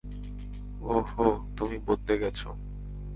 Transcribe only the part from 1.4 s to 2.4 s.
তুমি বদলে গেছ।